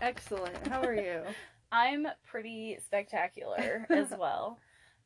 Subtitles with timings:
[0.00, 0.66] Excellent.
[0.66, 1.22] How are you?
[1.72, 4.58] I'm pretty spectacular as well.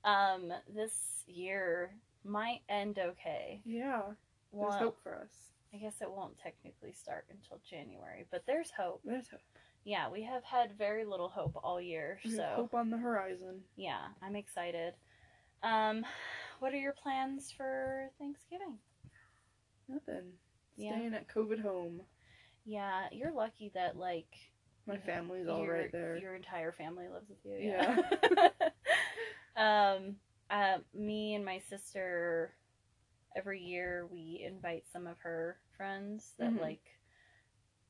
[0.05, 0.93] Um, this
[1.27, 3.61] year might end okay.
[3.65, 4.03] yeah.
[4.53, 5.33] There's hope for us.
[5.75, 9.01] I guess it won't technically start until January, but there's hope.
[9.05, 9.41] There's hope.
[9.85, 13.61] Yeah, we have had very little hope all year, There's so hope on the horizon.
[13.77, 14.95] yeah, I'm excited.
[15.65, 16.07] Um,
[16.61, 18.79] what are your plans for Thanksgiving?
[19.89, 20.33] Nothing.
[20.77, 20.93] Yeah.
[20.93, 22.03] Staying at COVID home.
[22.65, 24.33] Yeah, you're lucky that like
[24.87, 26.17] My family's all your, right there.
[26.17, 27.69] Your entire family lives with you.
[27.71, 27.97] Yeah.
[29.57, 29.95] Yeah.
[29.97, 30.17] um,
[30.51, 32.55] uh, me and my sister,
[33.35, 36.61] every year we invite some of her friends that Mhm.
[36.61, 36.83] like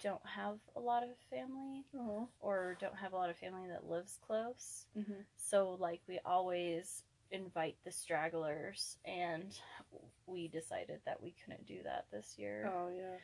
[0.03, 2.29] don't have a lot of family Oh.
[2.41, 4.87] or don't have a lot of family that lives close.
[4.95, 9.58] hmm So like we always invite the stragglers, and
[10.27, 13.17] we decided that we couldn't do that this year Oh yeah.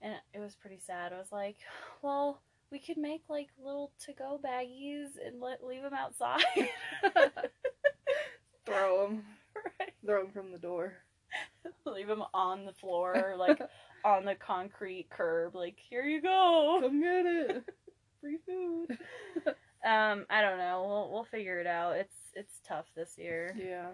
[0.00, 1.12] and it was pretty sad.
[1.12, 1.58] I was like,
[2.02, 2.40] well,
[2.72, 6.42] we could make like little to-go baggies and let leave them outside.
[8.66, 9.24] Throw them.
[9.78, 9.92] right.
[10.04, 10.94] Throw them from the door.
[11.86, 13.60] Leave them on the floor, like
[14.04, 15.54] on the concrete curb.
[15.54, 16.78] Like, here you go.
[16.80, 17.64] Come get it.
[18.20, 18.98] Free food.
[19.84, 20.84] Um, I don't know.
[20.86, 21.96] We'll we'll figure it out.
[21.96, 23.56] It's it's tough this year.
[23.58, 23.88] Yeah.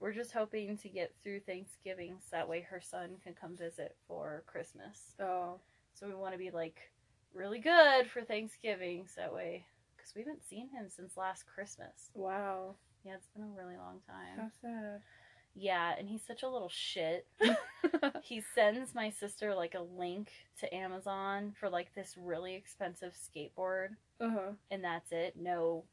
[0.00, 3.94] We're just hoping to get through Thanksgiving so that way her son can come visit
[4.08, 5.14] for Christmas.
[5.20, 5.58] Oh.
[5.94, 6.80] So we want to be like
[7.34, 12.10] really good for Thanksgiving so that way because we haven't seen him since last Christmas.
[12.14, 12.76] Wow.
[13.04, 14.38] Yeah, it's been a really long time.
[14.38, 15.00] How sad.
[15.54, 17.26] Yeah, and he's such a little shit.
[18.22, 23.90] he sends my sister like a link to Amazon for like this really expensive skateboard,
[24.20, 24.52] uh huh.
[24.70, 25.34] and that's it.
[25.38, 25.84] No,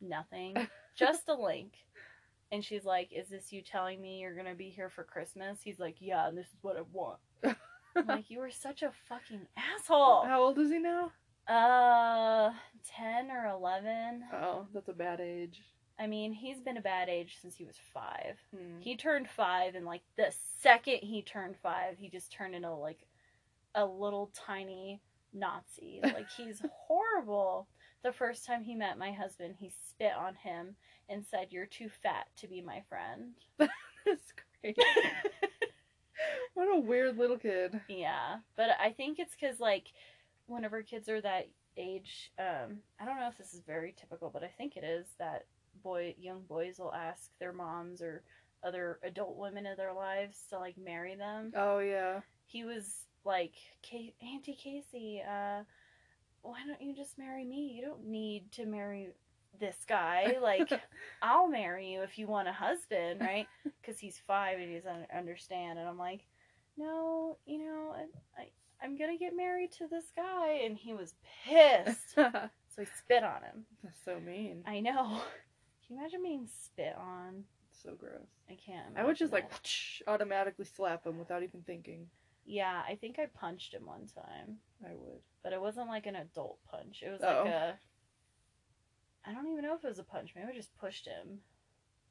[0.00, 0.56] nothing.
[0.96, 1.72] Just a link.
[2.52, 5.60] And she's like, Is this you telling me you're gonna be here for Christmas?
[5.62, 7.18] He's like, Yeah, and this is what I want.
[7.96, 10.24] I'm like, You were such a fucking asshole.
[10.26, 11.12] How old is he now?
[11.48, 12.52] Uh,
[12.96, 14.24] 10 or 11.
[14.32, 15.62] Oh, that's a bad age.
[15.98, 18.36] I mean, he's been a bad age since he was five.
[18.54, 18.80] Hmm.
[18.80, 23.06] He turned five, and like the second he turned five, he just turned into like
[23.74, 25.00] a little tiny
[25.32, 26.00] Nazi.
[26.04, 27.68] Like he's horrible.
[28.02, 30.76] The first time he met my husband, he spit on him
[31.08, 34.32] and said, "You're too fat to be my friend." That's
[34.62, 34.78] great.
[36.54, 37.80] what a weird little kid.
[37.88, 39.88] yeah, but I think it's because like
[40.46, 44.42] whenever kids are that age, um, I don't know if this is very typical, but
[44.42, 45.46] I think it is that
[45.82, 48.22] boy, young boys will ask their moms or
[48.64, 51.52] other adult women in their lives to like marry them.
[51.54, 52.20] Oh yeah.
[52.46, 53.52] he was like,
[53.88, 55.62] "Ca- Auntie Casey, uh,
[56.42, 57.72] why don't you just marry me?
[57.76, 59.08] You don't need to marry
[59.60, 60.36] this guy.
[60.42, 60.70] Like,
[61.22, 63.46] I'll marry you if you want a husband, right?
[63.80, 65.78] Because he's five and he doesn't understand.
[65.78, 66.26] And I'm like,
[66.76, 68.48] no, you know, I, I,
[68.82, 70.60] I'm gonna get married to this guy.
[70.64, 72.16] And he was pissed.
[72.74, 73.64] So he spit on him.
[73.82, 74.62] That's so mean.
[74.66, 75.22] I know.
[75.86, 77.44] Can you imagine being spit on?
[77.72, 78.28] So gross.
[78.50, 78.94] I can't.
[78.98, 80.02] I would just imagine like it.
[80.06, 82.06] automatically slap him without even thinking.
[82.44, 84.58] Yeah, I think I punched him one time.
[84.84, 85.20] I would.
[85.42, 87.02] but it wasn't like an adult punch.
[87.02, 87.44] It was Oh.
[87.44, 87.78] like a.
[89.26, 90.32] I don't even know if it was a punch.
[90.36, 91.40] Maybe I just pushed him,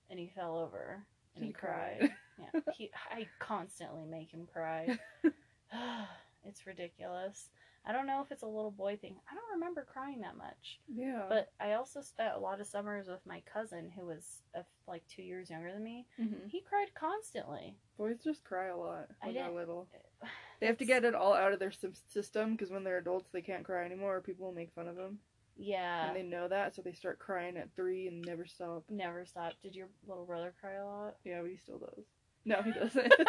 [0.10, 1.06] and he fell over
[1.36, 1.98] and he, He cried.
[2.00, 2.12] cried.
[2.54, 2.92] yeah, he.
[3.12, 4.98] I constantly make him cry.
[6.46, 7.50] it's ridiculous.
[7.88, 9.16] I don't know if it's a little boy thing.
[9.32, 10.80] I don't remember crying that much.
[10.92, 11.26] Yeah.
[11.30, 15.04] But I also spent a lot of summers with my cousin, who was uh, like
[15.08, 16.08] two years younger than me.
[16.20, 16.50] Mhm.
[16.50, 17.76] He cried constantly.
[17.98, 19.88] boys just cry a lot when they're little.
[20.62, 21.74] They have to get it all out of their
[22.08, 24.96] system because when they're adults they can't cry anymore or people will make fun of
[24.96, 25.20] them.
[25.58, 26.08] Yeah.
[26.08, 28.84] And they know that, so they start crying at three and never stop.
[28.90, 29.54] Never stop.
[29.64, 31.16] Did your little brother cry a lot?
[31.24, 32.06] Yeah, but he still does.
[32.46, 33.14] No, he doesn't.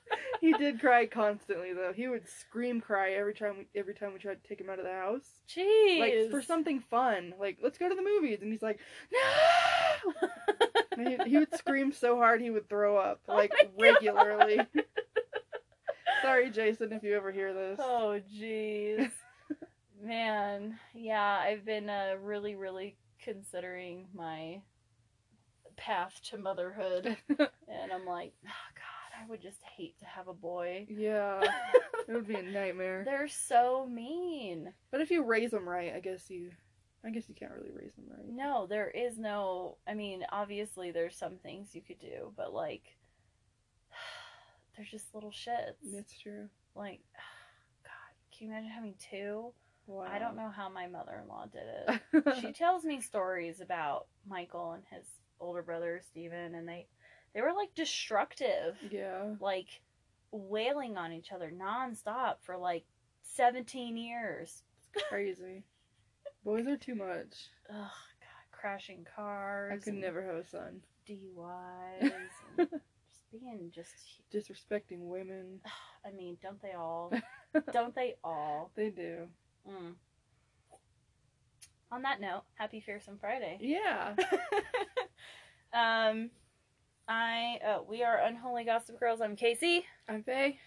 [0.40, 1.92] he did cry constantly though.
[1.94, 4.78] He would scream cry every time we every time we tried to take him out
[4.78, 5.26] of the house.
[5.48, 6.00] Jeez.
[6.00, 7.34] Like for something fun.
[7.40, 8.78] Like, let's go to the movies and he's like,
[10.96, 13.70] No he, he would scream so hard he would throw up, Oh like God.
[13.80, 14.60] regularly.
[16.22, 17.78] Sorry, Jason, if you ever hear this.
[17.82, 19.10] Oh, jeez.
[20.04, 24.60] Man, yeah, I've been uh, really, really considering my
[25.78, 27.16] path to motherhood.
[27.28, 30.86] and I'm like, oh, God, I would just hate to have a boy.
[30.90, 31.40] yeah,
[32.08, 33.02] it would be a nightmare.
[33.06, 34.74] They're so mean.
[34.90, 36.50] But if you raise them right, I guess you,
[37.02, 38.28] I guess you can't really raise them right.
[38.28, 39.78] No, there is no.
[39.88, 42.82] I mean, obviously, there's some things you could do, but like,
[44.76, 45.94] they're just little shits.
[45.94, 46.50] It's true.
[46.74, 47.00] Like,
[47.84, 49.54] God, can you imagine having two?
[49.86, 50.06] Wow.
[50.10, 52.40] I don't know how my mother in law did it.
[52.40, 55.06] she tells me stories about Michael and his
[55.40, 56.86] older brother Steven and they
[57.34, 59.34] they were like destructive, yeah.
[59.40, 59.66] like
[60.30, 62.84] wailing on each other nonstop for like
[63.34, 64.62] 17 years.
[64.94, 65.64] It's crazy.
[66.44, 67.50] Boys are too much.
[67.68, 69.72] Ugh, God, crashing cars.
[69.74, 70.80] I could never have a son.
[71.08, 72.12] DUIs.
[72.56, 72.72] just
[73.32, 73.92] being just.
[74.32, 75.60] Disrespecting women.
[76.06, 77.12] I mean, don't they all?
[77.72, 78.70] don't they all?
[78.76, 79.26] They do.
[79.68, 79.94] Mm.
[81.92, 83.58] On that note, happy Fearsome Friday.
[83.60, 84.14] Yeah.
[85.72, 86.30] um,
[87.06, 89.20] I uh, we are Unholy Gossip Girls.
[89.20, 89.84] I'm Casey.
[90.08, 90.58] I'm Faye.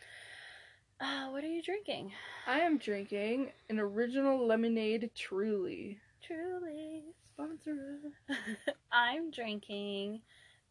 [1.00, 2.12] Uh, what are you drinking?
[2.48, 6.00] I am drinking an original lemonade truly.
[6.26, 7.04] Truly.
[7.34, 8.00] Sponsor.
[8.92, 10.22] I'm drinking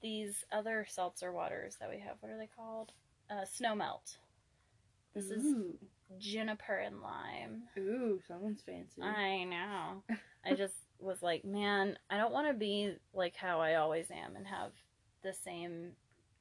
[0.03, 2.17] these other seltzer waters that we have.
[2.21, 2.93] What are they called?
[3.31, 4.19] Uh, Snow Melt.
[5.15, 5.79] This is Ooh.
[6.19, 7.63] Juniper and lime.
[7.79, 9.03] Ooh, someone's fancy.
[9.03, 10.03] I know.
[10.45, 14.37] I just was like, man, I don't want to be like how I always am
[14.37, 14.73] and have
[15.23, 15.93] the same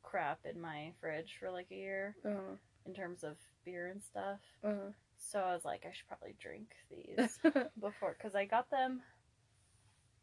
[0.04, 3.36] crap in my fridge for like a year Uh, in terms of
[3.66, 4.40] beer and stuff.
[4.64, 4.92] uh.
[5.18, 7.40] So I was like, I should probably drink these
[7.82, 9.02] before because I got them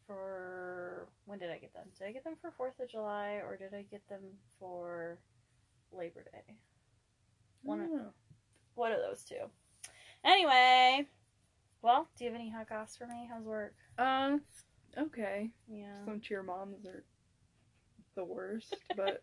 [0.07, 1.87] for when did I get them?
[1.97, 4.21] Did I get them for Fourth of July or did I get them
[4.59, 5.17] for
[5.91, 6.55] Labor Day?
[7.63, 8.13] One of-
[8.75, 9.49] One of those two.
[10.25, 11.07] Anyway,
[11.81, 13.27] well, do you have any hot goss for me?
[13.31, 13.75] How's work?
[13.97, 14.41] Um,
[14.97, 15.49] okay.
[15.67, 16.05] Yeah.
[16.05, 17.03] Some cheer moms are
[18.15, 19.21] the worst, but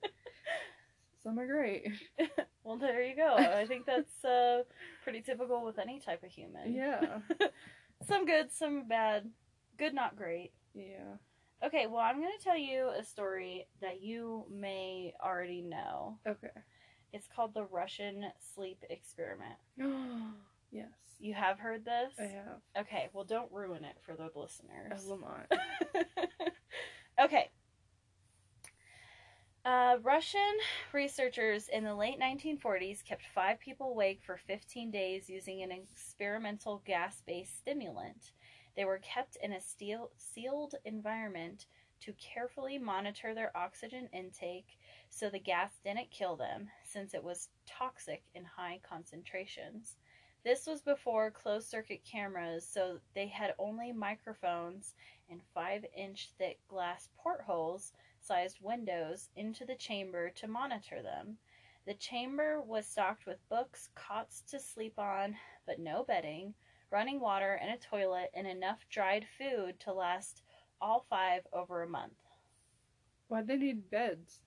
[1.22, 1.88] some are great.
[2.62, 3.34] Well, there you go.
[3.36, 4.62] I think that's uh,
[5.02, 6.74] pretty typical with any type of human.
[6.74, 7.20] Yeah.
[8.06, 9.30] some good, some bad.
[9.78, 10.52] Good, not great.
[10.74, 11.16] Yeah.
[11.64, 16.18] Okay, well, I'm going to tell you a story that you may already know.
[16.28, 16.48] Okay.
[17.12, 19.56] It's called the Russian sleep experiment.
[20.70, 20.88] yes.
[21.18, 22.14] You have heard this?
[22.18, 22.60] I have.
[22.86, 24.92] Okay, well, don't ruin it for the listeners.
[24.92, 25.52] I will not.
[27.22, 27.50] okay.
[29.62, 30.40] Uh, Russian
[30.92, 36.82] researchers in the late 1940s kept five people awake for 15 days using an experimental
[36.86, 38.32] gas based stimulant.
[38.74, 41.66] They were kept in a steel, sealed environment
[42.00, 44.78] to carefully monitor their oxygen intake
[45.10, 49.96] so the gas didn't kill them, since it was toxic in high concentrations.
[50.42, 54.94] This was before closed circuit cameras, so they had only microphones
[55.28, 61.36] and 5 inch thick glass portholes sized windows into the chamber to monitor them.
[61.86, 65.36] The chamber was stocked with books, cots to sleep on,
[65.66, 66.54] but no bedding,
[66.90, 70.42] running water and a toilet, and enough dried food to last
[70.80, 72.14] all five over a month
[73.30, 74.40] Why'd they need beds?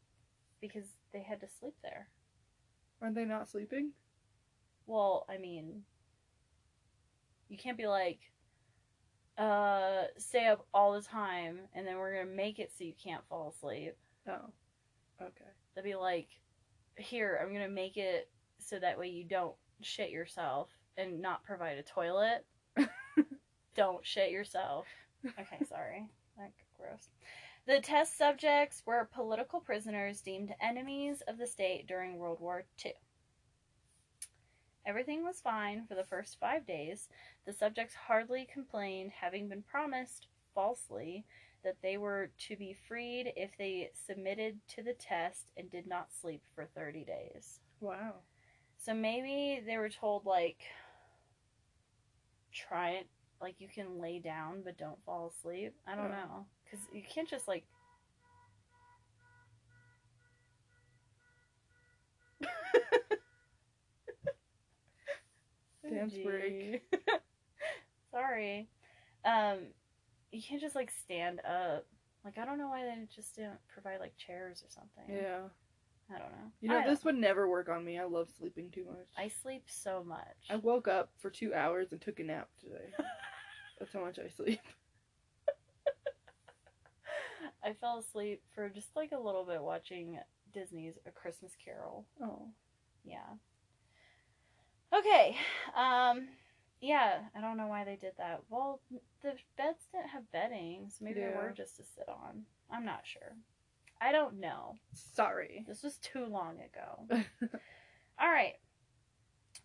[0.64, 2.08] Because they had to sleep there.
[3.02, 3.92] Aren't they not sleeping?
[4.88, 5.84] Well, I mean,
[7.50, 8.20] you can't be like,
[9.38, 13.28] uh, stay up all the time and then we're gonna make it so you can't
[13.28, 13.98] fall asleep.
[14.26, 14.52] Oh.
[15.22, 15.52] Okay.
[15.76, 16.30] They'd be like,
[16.96, 18.30] here, I'm gonna make it
[18.60, 22.46] so that way you don't shit yourself and not provide a toilet.
[23.76, 24.88] don't shit yourself.
[25.26, 26.06] Okay, sorry.
[26.36, 27.10] That gross.
[27.66, 32.94] The test subjects were political prisoners deemed enemies of the state during World War II.
[34.86, 37.08] Everything was fine for the first five days.
[37.46, 41.24] The subjects hardly complained, having been promised, falsely,
[41.64, 46.12] that they were to be freed if they submitted to the test and did not
[46.12, 47.62] sleep for 30 days.
[47.80, 48.16] Wow.
[48.78, 50.64] So maybe they were told, like,
[52.52, 53.08] try it,
[53.44, 55.76] like, you can lay down but don't fall asleep.
[55.88, 56.46] I don't know.
[56.64, 57.66] Because you can't just, like,
[65.90, 66.82] Dance break.
[68.12, 68.70] Sorry.
[69.26, 69.60] Um,
[70.32, 71.86] you can't just like stand up.
[72.24, 75.14] Like I don't know why they just didn't provide like chairs or something.
[75.14, 75.42] Yeah.
[76.14, 76.52] I don't know.
[76.62, 78.00] You know, I this would never work on me.
[78.00, 79.08] I love sleeping too much.
[79.18, 80.20] I sleep so much.
[80.50, 82.92] I woke up for two hours and took a nap today.
[83.84, 84.62] That's how much I sleep.
[87.66, 90.20] I fell asleep for just like a little bit watching
[90.54, 92.06] Disney's A Christmas Carol.
[92.22, 92.48] Oh.
[93.04, 93.28] Yeah.
[94.98, 95.36] Okay.
[95.76, 96.30] Um
[96.80, 98.44] yeah, I don't know why they did that.
[98.50, 98.80] Well,
[99.22, 102.44] the beds didn't have bedding, so maybe they were just to sit on.
[102.72, 103.36] I'm not sure.
[104.00, 104.78] I don't know.
[104.94, 105.66] Sorry.
[105.68, 107.22] This was too long ago.
[108.20, 108.54] All right.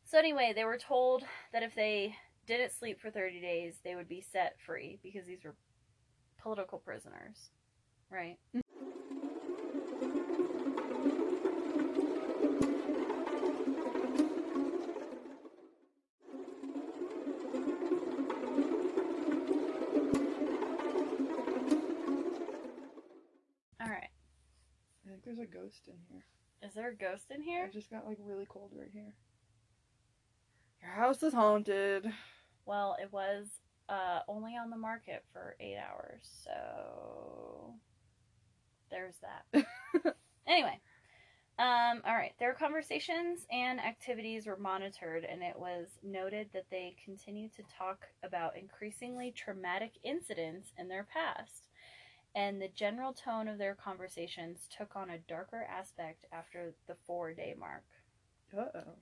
[0.05, 1.23] So anyway, they were told
[1.53, 2.17] that if they
[2.49, 5.55] didn't sleep for 30 days, they would be set free because these were
[6.41, 7.51] political prisoners,
[8.11, 8.39] right?
[23.81, 24.09] All right.
[25.05, 26.25] I think there's a ghost in here.
[26.63, 27.67] Is there a ghost in here?
[27.69, 29.13] I just got like really cold right here.
[30.81, 32.11] Your house is haunted.
[32.69, 33.47] Well, it was
[33.89, 36.29] uh, only on the market for eight hours.
[36.45, 37.73] So
[38.91, 39.65] there's that.
[40.47, 40.79] anyway,
[41.59, 42.35] um, all right.
[42.39, 48.07] Their conversations and activities were monitored, and it was noted that they continued to talk
[48.23, 51.69] about increasingly traumatic incidents in their past.
[52.35, 57.33] And the general tone of their conversations took on a darker aspect after the four
[57.33, 57.85] day mark.
[58.55, 58.95] Uh oh.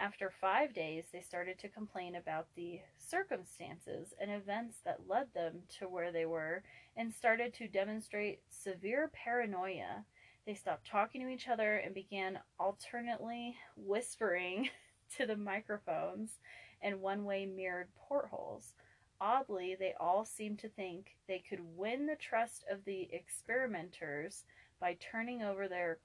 [0.00, 5.64] After five days, they started to complain about the circumstances and events that led them
[5.78, 6.62] to where they were
[6.96, 10.06] and started to demonstrate severe paranoia.
[10.46, 14.70] They stopped talking to each other and began alternately whispering
[15.18, 16.38] to the microphones
[16.80, 18.72] and one way mirrored portholes.
[19.20, 24.44] Oddly, they all seemed to think they could win the trust of the experimenters
[24.80, 25.98] by turning over their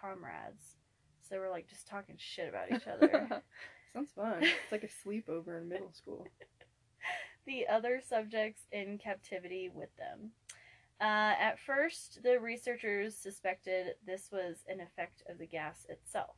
[0.00, 0.76] comrades.
[1.30, 3.28] They were like just talking shit about each other.
[3.92, 4.42] Sounds fun.
[4.42, 6.26] It's like a sleepover in middle school.
[7.46, 10.30] the other subjects in captivity with them.
[11.00, 16.36] Uh, at first, the researchers suspected this was an effect of the gas itself.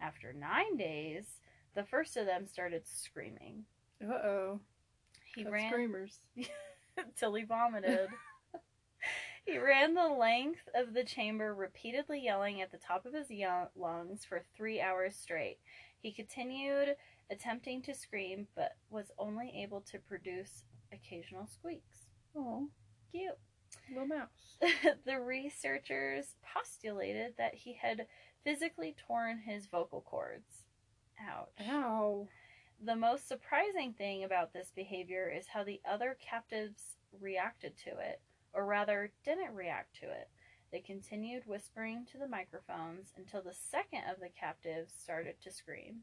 [0.00, 1.40] After nine days,
[1.74, 3.64] the first of them started screaming.
[4.02, 4.60] Uh oh.
[5.34, 6.20] He ran screamers.
[7.16, 8.08] till he vomited.
[9.46, 13.30] He ran the length of the chamber, repeatedly yelling at the top of his
[13.76, 15.58] lungs for three hours straight.
[16.00, 16.96] He continued
[17.30, 22.06] attempting to scream, but was only able to produce occasional squeaks.
[22.36, 22.68] Oh,
[23.12, 23.38] Cute.
[23.88, 24.58] little mouse.
[25.04, 28.06] the researchers postulated that he had
[28.44, 30.64] physically torn his vocal cords.
[31.20, 31.48] Ouch.
[31.68, 32.28] Ow.
[32.84, 38.20] The most surprising thing about this behavior is how the other captives reacted to it,
[38.56, 40.28] or rather, didn't react to it.
[40.72, 46.00] They continued whispering to the microphones until the second of the captives started to scream.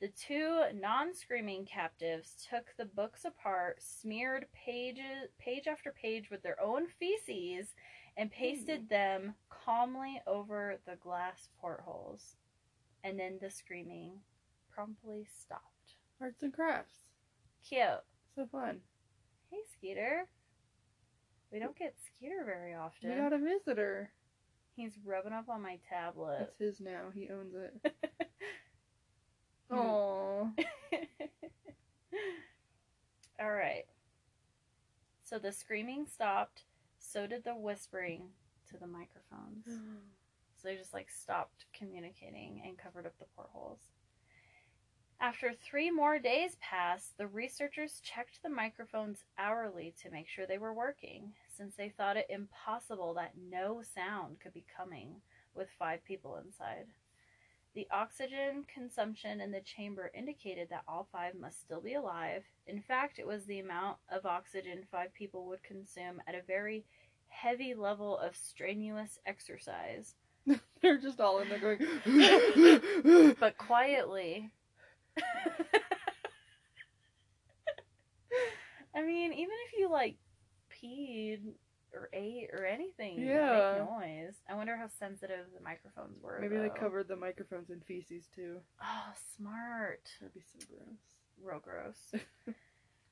[0.00, 6.60] The two non-screaming captives took the books apart, smeared pages page after page with their
[6.62, 7.74] own feces,
[8.16, 8.88] and pasted hmm.
[8.88, 12.36] them calmly over the glass portholes.
[13.02, 14.20] And then the screaming
[14.70, 15.96] promptly stopped.
[16.20, 16.94] Arts and crafts.
[17.68, 18.04] Cute.
[18.34, 18.80] So fun.
[19.50, 20.26] Hey, Skeeter.
[21.52, 23.10] We don't get Skeeter very often.
[23.10, 24.10] We got a visitor.
[24.76, 26.50] He's rubbing up on my tablet.
[26.52, 27.10] It's his now.
[27.14, 27.94] He owns it.
[29.70, 30.50] Oh.
[33.40, 33.84] All right.
[35.24, 36.62] So the screaming stopped.
[36.98, 38.30] So did the whispering
[38.70, 39.66] to the microphones.
[40.60, 43.78] So they just like stopped communicating and covered up the portholes.
[45.20, 50.58] After three more days passed, the researchers checked the microphones hourly to make sure they
[50.58, 55.16] were working, since they thought it impossible that no sound could be coming
[55.54, 56.86] with five people inside.
[57.74, 62.44] The oxygen consumption in the chamber indicated that all five must still be alive.
[62.68, 66.84] In fact, it was the amount of oxygen five people would consume at a very
[67.26, 70.14] heavy level of strenuous exercise.
[70.80, 73.34] They're just all in there going.
[73.40, 74.50] But quietly.
[78.94, 80.16] I mean, even if you like
[80.82, 81.40] peed
[81.94, 83.50] or ate or anything, you Yeah.
[83.50, 84.34] make noise.
[84.48, 86.38] I wonder how sensitive the microphones were.
[86.40, 88.58] Maybe they covered the microphones in feces too.
[88.82, 90.08] Oh, smart.
[90.20, 90.98] That'd be so gross.
[91.42, 92.12] Real gross.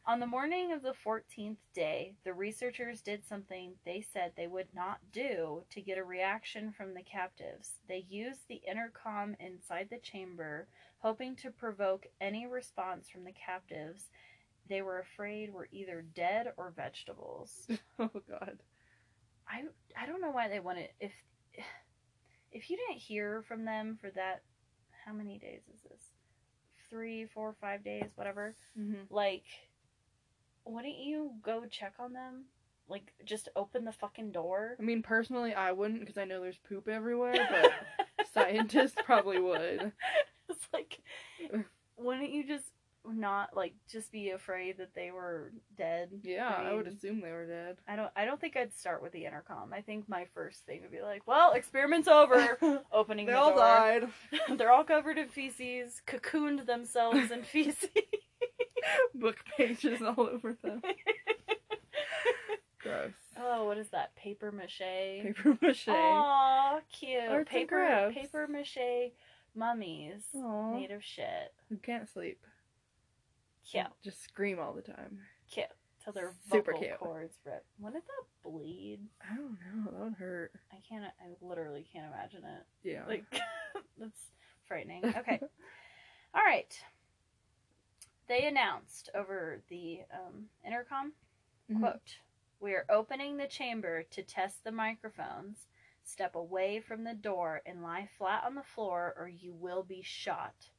[0.09, 4.69] On the morning of the 14th day, the researchers did something they said they would
[4.73, 7.73] not do to get a reaction from the captives.
[7.89, 14.11] They used the intercom inside the chamber, hoping to provoke any response from the captives
[14.69, 17.69] they were afraid were either dead or vegetables.
[17.99, 18.59] oh god.
[19.49, 19.63] I
[20.01, 21.13] I don't know why they wanted if
[22.53, 24.43] if you didn't hear from them for that
[25.05, 26.03] how many days is this?
[26.91, 28.55] Three, four, five days, whatever.
[28.79, 29.03] Mm-hmm.
[29.11, 29.45] Like,
[30.67, 32.45] wouldn't you go check on them?
[32.89, 34.77] Like, just open the fucking door?
[34.79, 37.35] I mean, personally, I wouldn't because I know there's poop everywhere,
[38.17, 39.93] but scientists probably would.
[40.49, 40.99] it's like,
[41.97, 42.71] wouldn't you just
[43.09, 46.11] not like just be afraid that they were dead?
[46.23, 47.77] Yeah, I, would assume they were dead.
[47.89, 48.11] I don't.
[48.17, 49.73] I don't think I'd start with the intercom.
[49.73, 52.59] I think my first thing would be like, "Well, experiment's over."
[52.93, 53.59] Opening they the all door.
[53.59, 54.09] died.
[54.57, 57.91] They're all covered in feces, cocooned themselves in feces.
[59.15, 60.83] Book pages all over them.
[62.83, 63.13] Gross.
[63.41, 64.15] oh, what is that?
[64.17, 64.79] Paper mache.
[64.79, 65.89] Paper mache.
[65.89, 67.29] Aw, cute.
[67.29, 69.13] Arts paper paper mache
[69.57, 70.73] mummies Aw.
[70.73, 71.53] made of shit.
[71.69, 72.45] Who can't sleep.
[73.71, 75.19] Cute, Just scream all the time.
[75.51, 75.67] cute.
[76.05, 76.99] Till their Super vocal cute.
[77.01, 77.65] cords rip.
[77.81, 79.01] Wouldn't that bleed?
[79.29, 79.91] I don't know.
[79.91, 80.53] That would hurt.
[80.71, 81.03] I can't.
[81.05, 82.89] I literally can't imagine it.
[82.89, 83.03] Yeah.
[83.09, 83.25] Like,
[83.99, 84.21] that's
[84.69, 85.05] frightening.
[85.05, 85.41] Okay.
[86.33, 86.73] All right.
[88.29, 91.13] They announced over the um, intercom,
[91.71, 91.81] Mhm.
[91.81, 92.19] quote,
[92.61, 95.69] We are opening the chamber to test the microphones.
[96.03, 100.03] Step away from the door and lie flat on the floor or you will be
[100.03, 100.71] shot.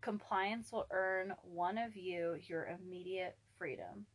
[0.00, 4.06] Compliance will earn one of you your immediate freedom.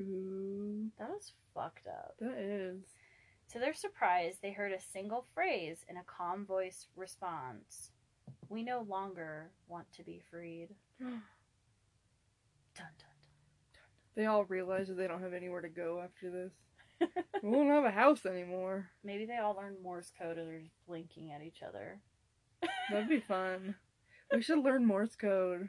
[0.00, 2.16] Ooh, That was fucked up.
[2.18, 2.94] that is.
[3.48, 7.90] To their surprise, they heard a single phrase in a calm voice response
[8.48, 10.76] We no longer want to be freed.
[12.74, 13.08] Dun dun
[14.14, 16.52] They all realize that they don't have anywhere to go after this.
[17.42, 18.88] we won't have a house anymore.
[19.04, 22.00] Maybe they all learn Morse code and they're just blinking at each other.
[22.90, 23.74] That'd be fun.
[24.32, 25.68] We should learn Morse code.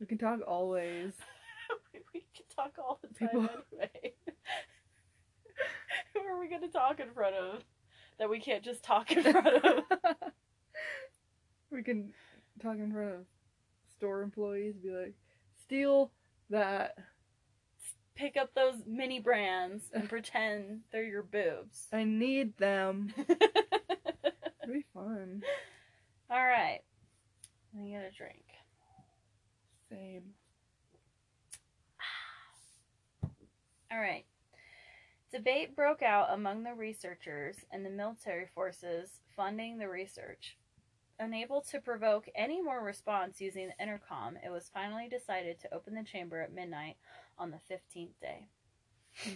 [0.00, 1.12] We can talk always.
[2.14, 4.14] we can talk all the time People- anyway.
[6.14, 7.62] Who are we going to talk in front of
[8.18, 9.84] that we can't just talk in front of?
[11.70, 12.12] we can
[12.62, 13.20] talk in front of
[13.96, 15.14] store employees, be like,
[15.62, 16.10] steal
[16.50, 16.96] that.
[18.14, 21.86] Pick up those mini brands and pretend they're your boobs.
[21.92, 23.12] I need them.
[23.28, 25.42] It'd be fun.
[26.30, 26.80] all right.
[27.74, 28.44] Let me get a drink.
[29.90, 30.22] Same.
[33.92, 34.24] All right.
[35.32, 40.58] Debate broke out among the researchers and the military forces funding the research.
[41.20, 45.94] Unable to provoke any more response using the intercom, it was finally decided to open
[45.94, 46.96] the chamber at midnight
[47.38, 48.48] on the 15th day.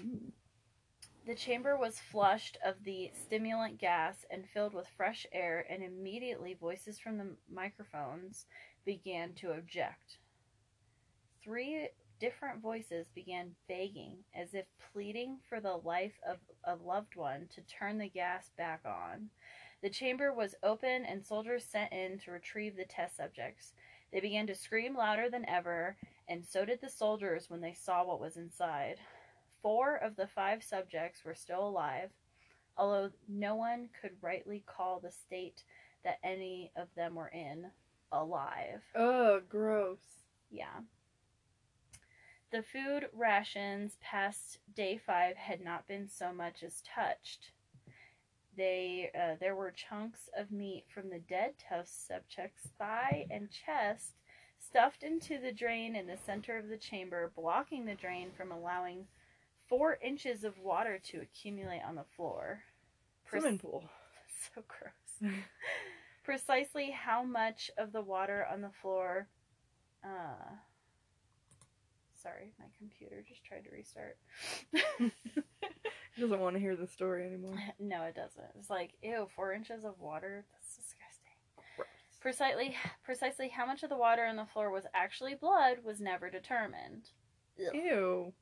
[1.26, 6.53] The chamber was flushed of the stimulant gas and filled with fresh air, and immediately
[6.53, 8.45] voices from the microphones
[8.85, 10.19] began to object.
[11.43, 11.88] Three
[12.21, 17.62] different voices began begging, as if pleading for the life of a loved one, to
[17.62, 19.31] turn the gas back on.
[19.85, 23.75] The chamber was open, and soldiers sent in to retrieve the test subjects.
[24.11, 28.03] They began to scream louder than ever, and so did the soldiers when they saw
[28.03, 28.97] what was inside.
[29.61, 32.09] Four of the five subjects were still alive,
[32.79, 35.64] although no one could rightly call the state
[36.03, 37.66] that any of them were in
[38.11, 38.81] alive.
[38.94, 40.25] Ugh, gross.
[40.51, 40.81] Yeah.
[42.53, 47.51] The food rations past day five had not been so much as touched.
[48.57, 54.14] They uh, there were chunks of meat from the dead test subject's thigh and chest
[54.59, 59.07] stuffed into the drain in the center of the chamber, blocking the drain from allowing
[59.69, 62.62] four inches of water to accumulate on the floor.
[63.25, 63.85] Pre- Swimming pool.
[64.55, 65.33] so gross.
[66.25, 69.29] Precisely how much of the water on the floor.
[70.03, 70.55] Uh,
[72.23, 74.17] sorry, my computer just tried to restart.
[76.14, 77.59] He doesn't want to hear the story anymore.
[77.79, 78.44] no, it doesn't.
[78.59, 80.44] It's like, ew, four inches of water?
[80.53, 81.33] That's disgusting.
[81.77, 81.88] Gross.
[82.20, 86.31] Precisely, precisely how much of the water on the floor was actually blood was never
[86.31, 87.11] determined.
[87.61, 87.74] Ugh.
[87.74, 88.33] Ew.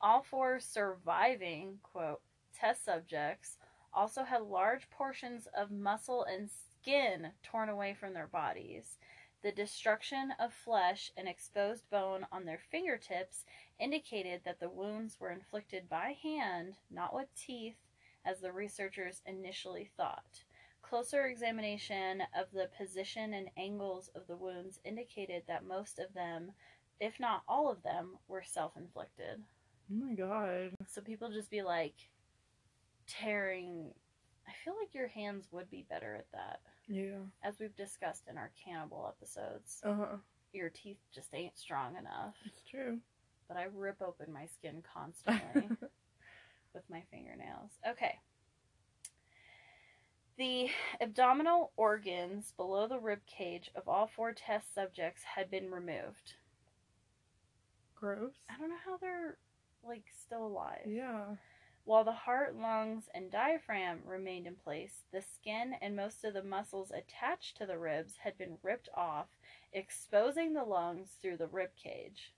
[0.00, 2.20] All four surviving, quote,
[2.58, 3.58] test subjects
[3.92, 8.98] also had large portions of muscle and skin torn away from their bodies.
[9.42, 13.44] The destruction of flesh and exposed bone on their fingertips
[13.78, 17.76] indicated that the wounds were inflicted by hand, not with teeth,
[18.24, 20.44] as the researchers initially thought.
[20.82, 26.52] Closer examination of the position and angles of the wounds indicated that most of them,
[27.00, 29.42] if not all of them, were self inflicted.
[29.90, 30.74] Oh my god.
[30.86, 31.94] So people just be like
[33.06, 33.92] tearing.
[34.60, 36.60] I feel like your hands would be better at that.
[36.88, 37.18] Yeah.
[37.42, 40.16] As we've discussed in our cannibal episodes, Uh huh.
[40.52, 42.34] your teeth just ain't strong enough.
[42.44, 42.98] It's true.
[43.48, 45.68] But I rip open my skin constantly
[46.74, 47.70] with my fingernails.
[47.88, 48.18] Okay.
[50.36, 50.68] The
[51.00, 56.34] abdominal organs below the rib cage of all four test subjects had been removed.
[57.94, 58.32] Gross.
[58.48, 59.36] I don't know how they're
[59.82, 60.86] like still alive.
[60.86, 61.24] Yeah.
[61.84, 66.42] While the heart, lungs, and diaphragm remained in place, the skin and most of the
[66.42, 69.26] muscles attached to the ribs had been ripped off,
[69.72, 72.32] exposing the lungs through the rib cage.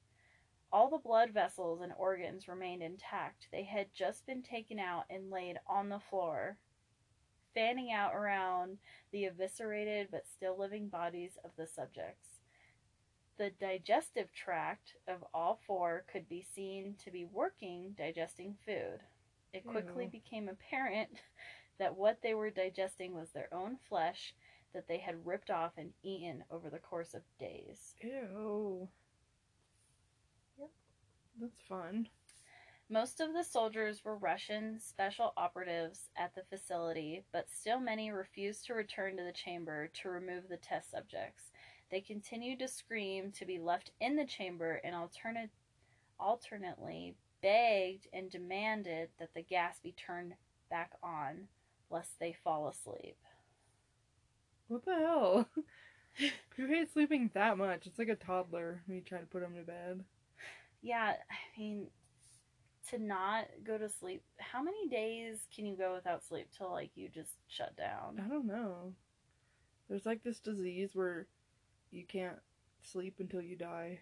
[0.73, 3.49] All the blood vessels and organs remained intact.
[3.53, 6.57] They had just been taken out and laid on the floor,
[7.53, 8.79] fanning out around
[9.11, 12.41] the eviscerated but still living bodies of the subjects.
[13.37, 19.01] The digestive tract of all four could be seen to be working, digesting food.
[19.53, 20.11] It quickly Ew.
[20.11, 21.11] became apparent
[21.79, 24.35] that what they were digesting was their own flesh
[24.73, 27.95] that they had ripped off and eaten over the course of days.
[28.01, 28.89] Ew.
[30.59, 30.71] Yep.
[31.41, 32.09] That's fun.
[32.89, 38.67] Most of the soldiers were Russian special operatives at the facility, but still many refused
[38.67, 41.53] to return to the chamber to remove the test subjects.
[41.91, 45.51] They continued to scream to be left in the chamber and alternate,
[46.19, 50.35] alternately begged and demanded that the gas be turned
[50.71, 51.49] back on
[51.91, 53.17] lest they fall asleep.
[54.69, 55.49] What the hell?
[56.57, 57.87] Who hates sleeping that much?
[57.87, 60.05] It's like a toddler when you try to put him to bed.
[60.81, 61.89] Yeah, I mean,
[62.91, 66.91] to not go to sleep, how many days can you go without sleep till like
[66.95, 68.23] you just shut down?
[68.25, 68.93] I don't know.
[69.89, 71.27] There's like this disease where
[71.91, 72.39] you can't
[72.83, 74.01] sleep until you die.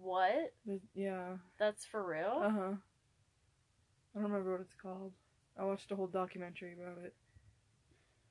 [0.00, 0.52] What?
[0.94, 1.36] Yeah.
[1.58, 2.40] That's for real?
[2.44, 2.72] Uh huh.
[4.14, 5.12] I don't remember what it's called.
[5.58, 7.14] I watched a whole documentary about it.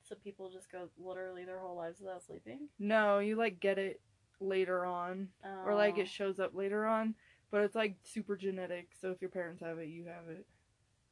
[0.08, 2.68] So people just go literally their whole lives without sleeping?
[2.78, 4.00] No, you like get it
[4.40, 5.28] later on,
[5.66, 6.00] or like Oh.
[6.02, 7.14] it shows up later on,
[7.50, 8.88] but it's like super genetic.
[9.00, 10.46] So if your parents have it, you have it.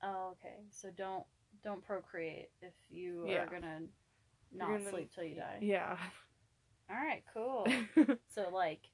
[0.03, 0.57] Oh, okay.
[0.71, 1.25] So don't
[1.63, 3.43] don't procreate if you Yeah.
[3.43, 3.81] are gonna
[4.53, 5.59] not gonna- sleep till you die.
[5.61, 5.99] Yeah.
[6.89, 7.67] All right, cool.
[8.29, 8.89] so like,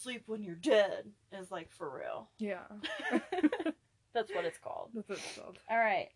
[0.00, 2.28] sleep when you're dead is like for real.
[2.38, 2.62] yeah.
[4.14, 4.90] That's what it's called.
[4.94, 5.58] That's what it's called.
[5.70, 6.08] All right.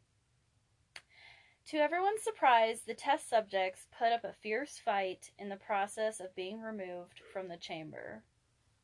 [1.68, 6.34] To everyone's surprise, the test subjects put up a fierce fight in the process of
[6.34, 8.24] being removed from the chamber.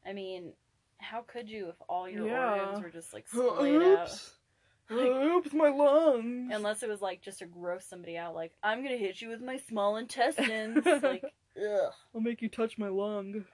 [0.07, 0.53] I mean,
[0.99, 2.53] how could you if all your Yeah.
[2.61, 4.11] organs were just like splayed out?
[4.11, 4.35] Oops.
[4.93, 6.53] Oops, my lungs.
[6.55, 9.43] Unless it was like just to gross somebody out, like I'm gonna hit you with
[9.43, 10.85] my small intestines.
[11.03, 11.25] like,
[11.57, 11.93] ugh.
[12.15, 13.45] I'll make you touch my lung.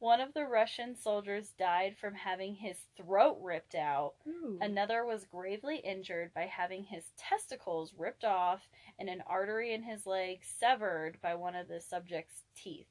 [0.00, 4.14] One of the Russian soldiers died from having his throat ripped out.
[4.28, 4.58] Ooh.
[4.60, 8.60] Another was gravely injured by having his testicles ripped off
[8.98, 12.86] and an artery in his leg severed by one of the subject's teeth.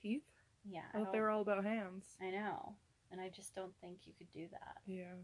[0.00, 0.22] Teeth?
[0.64, 2.04] Yeah, oh, I I, thought they don't- were all about hands.
[2.20, 2.76] I know,
[3.10, 4.76] and I just don't think you could do that.
[4.86, 5.14] Yeah.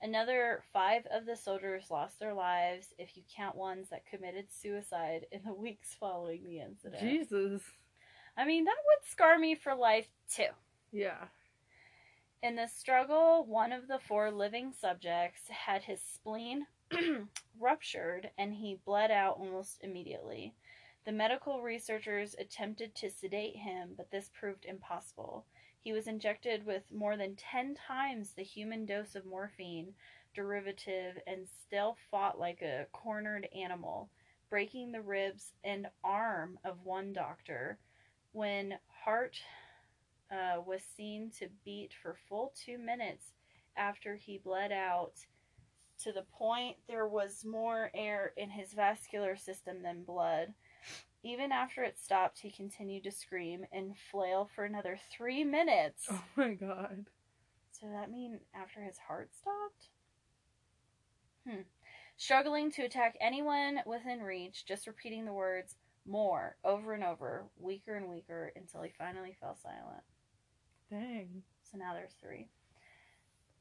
[0.00, 5.26] Another five of the soldiers lost their lives, if you count ones that committed suicide
[5.32, 7.00] in the weeks following the incident.
[7.00, 7.62] Jesus.
[8.36, 10.48] I mean, that would scar me for life too.
[10.92, 11.28] Yeah.
[12.42, 16.66] In the struggle, one of the four living subjects had his spleen
[17.58, 20.54] ruptured and he bled out almost immediately.
[21.04, 25.44] The medical researchers attempted to sedate him, but this proved impossible.
[25.80, 29.94] He was injected with more than 10 times the human dose of morphine
[30.34, 34.08] derivative and still fought like a cornered animal,
[34.48, 37.78] breaking the ribs and arm of one doctor.
[38.34, 39.36] When heart
[40.28, 43.26] uh, was seen to beat for full two minutes
[43.76, 45.12] after he bled out
[46.02, 50.52] to the point there was more air in his vascular system than blood.
[51.22, 56.06] Even after it stopped, he continued to scream and flail for another three minutes.
[56.10, 57.06] Oh my god.
[57.70, 59.90] So that mean after his heart stopped?
[61.48, 61.62] Hmm.
[62.16, 67.96] Struggling to attack anyone within reach, just repeating the words more over and over, weaker
[67.96, 70.02] and weaker, until he finally fell silent.
[70.90, 71.42] Dang.
[71.70, 72.48] So now there's three.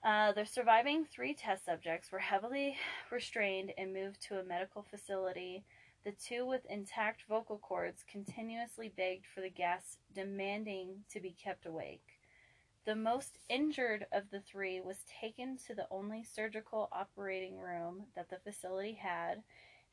[0.04, 2.76] Uh, the surviving three test subjects were heavily
[3.12, 5.64] restrained and moved to a medical facility.
[6.04, 11.66] The two with intact vocal cords continuously begged for the gas, demanding to be kept
[11.66, 12.20] awake.
[12.86, 18.30] The most injured of the three was taken to the only surgical operating room that
[18.30, 19.42] the facility had.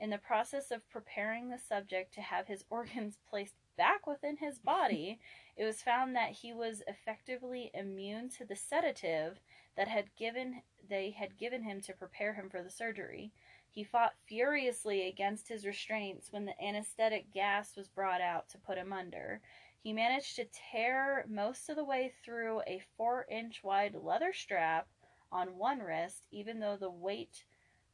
[0.00, 4.58] In the process of preparing the subject to have his organs placed back within his
[4.58, 5.20] body,
[5.58, 9.38] it was found that he was effectively immune to the sedative
[9.76, 13.30] that had given they had given him to prepare him for the surgery.
[13.68, 18.78] He fought furiously against his restraints when the anesthetic gas was brought out to put
[18.78, 19.42] him under.
[19.82, 24.88] He managed to tear most of the way through a four inch wide leather strap
[25.30, 27.44] on one wrist, even though the weight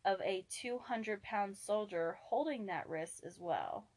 [0.07, 3.89] of a 200 pound soldier holding that wrist as well,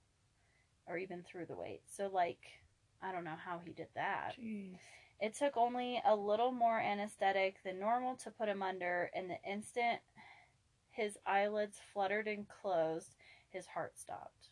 [0.88, 1.84] or even through the weight.
[1.86, 2.40] So, like,
[3.02, 4.36] I don't know how he did that.
[4.38, 4.76] Jeez.
[5.22, 9.50] It took only a little more anesthetic than normal to put him under, and the
[9.50, 10.00] instant
[10.90, 13.16] his eyelids fluttered and closed,
[13.50, 14.50] his heart stopped.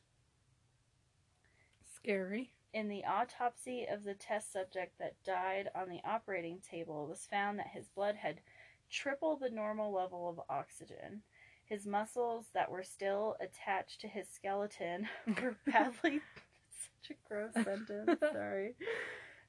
[1.95, 2.51] Scary.
[2.73, 7.25] In the autopsy of the test subject that died on the operating table, it was
[7.25, 8.41] found that his blood had
[8.89, 11.23] triple the normal level of oxygen.
[11.67, 15.07] His muscles that were still attached to his skeleton
[15.41, 16.21] were badly.
[17.03, 18.75] such a gross sentence, sorry.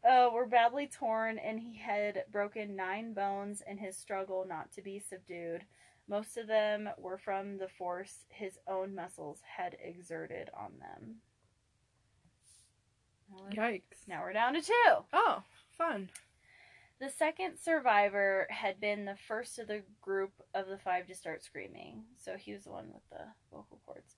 [0.08, 4.82] Uh, were badly torn, and he had broken nine bones in his struggle not to
[4.82, 5.64] be subdued.
[6.08, 11.16] Most of them were from the force his own muscles had exerted on them.
[13.52, 14.08] Yikes.
[14.08, 14.94] Now we're down to two.
[15.12, 15.42] Oh,
[15.76, 16.08] fun.
[17.00, 21.44] The second survivor had been the first of the group of the five to start
[21.44, 24.16] screaming, so he was the one with the vocal cords.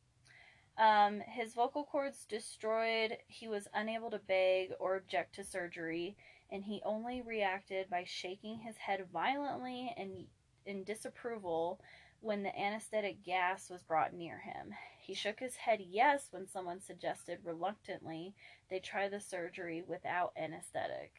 [0.79, 3.19] Um, his vocal cords destroyed.
[3.29, 6.17] He was unable to beg or object to surgery,
[6.51, 10.27] and he only reacted by shaking his head violently and
[10.65, 11.81] in disapproval
[12.21, 14.73] when the anesthetic gas was brought near him.
[14.99, 18.35] He shook his head yes when someone suggested reluctantly
[18.71, 21.13] they try the surgery without anesthetic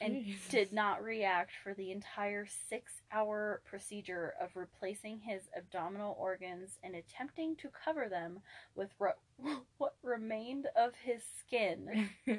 [0.00, 6.78] and did not react for the entire six hour procedure of replacing his abdominal organs
[6.82, 8.40] and attempting to cover them
[8.74, 8.90] with
[9.78, 12.08] what remained of his skin.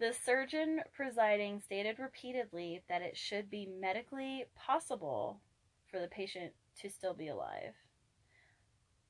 [0.00, 5.42] The surgeon presiding stated repeatedly that it should be medically possible
[5.90, 7.74] for the patient to still be alive.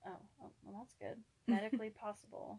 [0.04, 1.22] Oh, oh well, that's good.
[1.46, 2.58] Medically possible.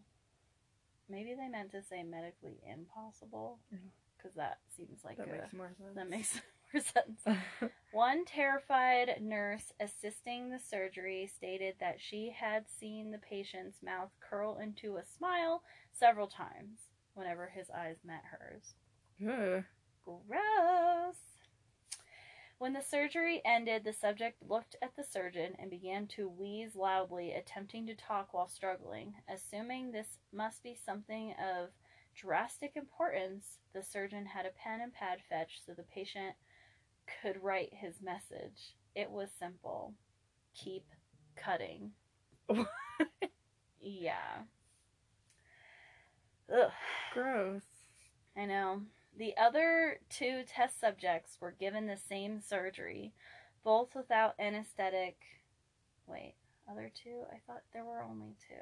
[1.10, 3.58] Maybe they meant to say medically impossible.
[4.22, 5.94] Because that seems like that a, makes more sense.
[5.94, 6.40] that makes
[6.72, 7.72] more sense.
[7.92, 14.58] One terrified nurse assisting the surgery stated that she had seen the patient's mouth curl
[14.58, 18.74] into a smile several times whenever his eyes met hers.
[19.26, 19.64] Ugh.
[20.04, 21.16] Gross!
[22.58, 27.32] When the surgery ended, the subject looked at the surgeon and began to wheeze loudly,
[27.32, 29.14] attempting to talk while struggling.
[29.28, 31.70] Assuming this must be something of
[32.14, 36.34] drastic importance, the surgeon had a pen and pad fetched so the patient
[37.22, 38.76] could write his message.
[38.94, 39.94] It was simple
[40.54, 40.84] keep
[41.36, 41.92] cutting.
[43.80, 44.42] yeah.
[46.52, 46.70] Ugh.
[47.14, 47.62] Gross.
[48.36, 48.82] I know.
[49.16, 53.12] The other two test subjects were given the same surgery,
[53.62, 55.16] both without anesthetic.
[56.06, 56.34] Wait,
[56.70, 57.22] other two?
[57.30, 58.54] I thought there were only two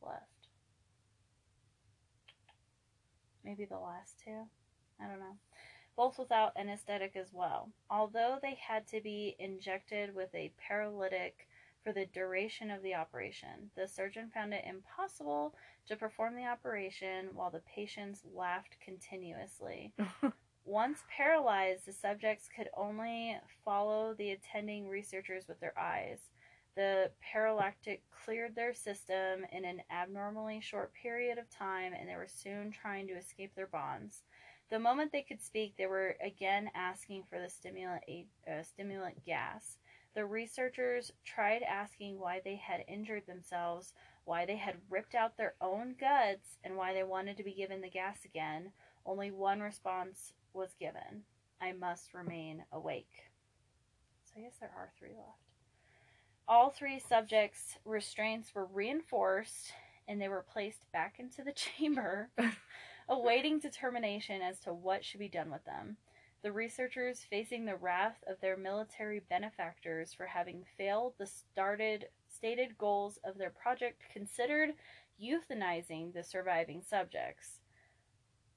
[0.00, 0.31] left.
[3.44, 4.46] Maybe the last two?
[5.00, 5.36] I don't know.
[5.96, 7.68] Both without anesthetic as well.
[7.90, 11.48] Although they had to be injected with a paralytic
[11.84, 15.54] for the duration of the operation, the surgeon found it impossible
[15.88, 19.92] to perform the operation while the patients laughed continuously.
[20.64, 26.20] Once paralyzed, the subjects could only follow the attending researchers with their eyes.
[26.74, 32.28] The paralytic cleared their system in an abnormally short period of time, and they were
[32.28, 34.22] soon trying to escape their bonds.
[34.70, 38.04] The moment they could speak, they were again asking for the stimulant,
[38.48, 39.76] uh, stimulant gas.
[40.14, 43.92] The researchers tried asking why they had injured themselves,
[44.24, 47.82] why they had ripped out their own guts, and why they wanted to be given
[47.82, 48.72] the gas again.
[49.04, 51.24] Only one response was given
[51.60, 53.30] I must remain awake.
[54.24, 55.51] So I guess there are three left.
[56.48, 59.72] All three subjects' restraints were reinforced
[60.08, 62.28] and they were placed back into the chamber,
[63.08, 65.96] awaiting determination as to what should be done with them.
[66.42, 72.76] The researchers, facing the wrath of their military benefactors for having failed the started stated
[72.76, 74.70] goals of their project, considered
[75.22, 77.60] euthanizing the surviving subjects.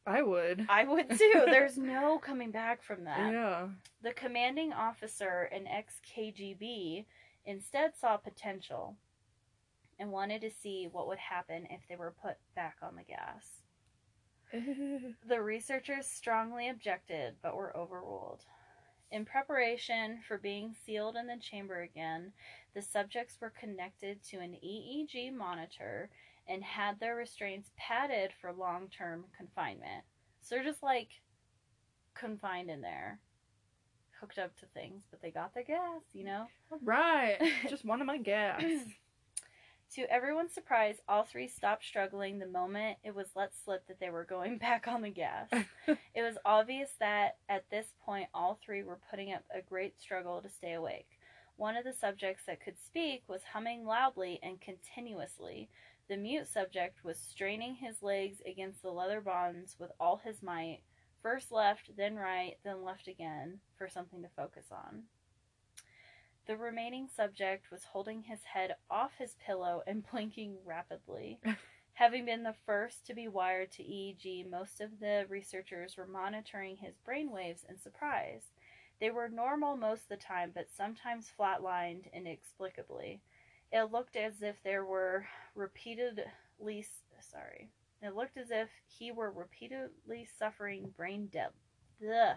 [0.07, 0.65] I would.
[0.67, 1.43] I would too.
[1.45, 3.31] There's no coming back from that.
[3.31, 3.67] Yeah.
[4.01, 7.05] The commanding officer, an ex KGB,
[7.45, 8.95] instead saw potential
[9.99, 13.61] and wanted to see what would happen if they were put back on the gas.
[15.27, 18.45] The researchers strongly objected but were overruled.
[19.11, 22.31] In preparation for being sealed in the chamber again,
[22.73, 26.09] the subjects were connected to an EEG monitor
[26.47, 30.03] and had their restraints padded for long term confinement.
[30.41, 31.09] So they're just like
[32.13, 33.19] confined in there,
[34.25, 36.47] hooked up to things, but they got their gas, you know?
[36.83, 37.37] right.
[37.69, 38.63] Just one of my gas.
[39.93, 44.09] To everyone's surprise, all three stopped struggling the moment it was let slip that they
[44.09, 45.47] were going back on the gas.
[45.87, 50.41] it was obvious that at this point, all three were putting up a great struggle
[50.41, 51.07] to stay awake.
[51.55, 55.69] One of the subjects that could speak was humming loudly and continuously.
[56.09, 60.79] The mute subject was straining his legs against the leather bonds with all his might,
[61.25, 65.01] first left, then right, then left again, for something to focus on.
[66.45, 71.39] The remaining subject was holding his head off his pillow and blinking rapidly.
[71.93, 76.77] Having been the first to be wired to EEG, most of the researchers were monitoring
[76.77, 78.51] his brainwaves in surprise.
[78.99, 83.19] They were normal most of the time, but sometimes flatlined inexplicably.
[83.71, 86.85] It looked as if there were repeatedly
[87.19, 87.71] sorry.
[88.05, 91.51] It looked as if he were repeatedly suffering brain death.
[91.99, 92.33] The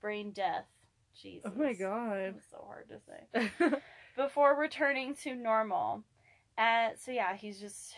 [0.00, 0.66] brain death.
[1.14, 1.50] Jesus.
[1.54, 2.16] oh my god.
[2.18, 3.76] It was so hard to say.
[4.16, 6.02] Before returning to normal.
[6.58, 7.94] Uh, so yeah, he's just